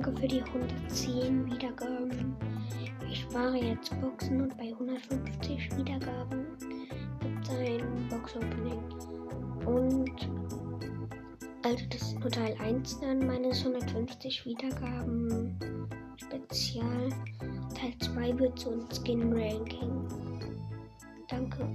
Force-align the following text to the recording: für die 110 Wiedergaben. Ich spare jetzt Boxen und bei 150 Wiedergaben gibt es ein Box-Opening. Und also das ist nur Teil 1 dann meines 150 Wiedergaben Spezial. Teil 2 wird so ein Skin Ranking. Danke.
für 0.00 0.26
die 0.26 0.42
110 0.42 1.52
Wiedergaben. 1.52 2.34
Ich 3.10 3.20
spare 3.20 3.58
jetzt 3.58 4.00
Boxen 4.00 4.40
und 4.40 4.56
bei 4.56 4.72
150 4.72 5.76
Wiedergaben 5.76 6.46
gibt 7.20 7.44
es 7.44 7.50
ein 7.50 8.08
Box-Opening. 8.08 8.82
Und 9.66 10.30
also 11.62 11.84
das 11.90 12.02
ist 12.02 12.20
nur 12.20 12.30
Teil 12.30 12.56
1 12.58 13.00
dann 13.00 13.26
meines 13.26 13.58
150 13.66 14.46
Wiedergaben 14.46 15.58
Spezial. 16.16 17.10
Teil 17.78 17.92
2 18.00 18.38
wird 18.38 18.58
so 18.58 18.70
ein 18.70 18.86
Skin 18.90 19.30
Ranking. 19.30 20.08
Danke. 21.28 21.68